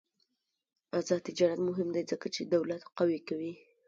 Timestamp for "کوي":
3.27-3.53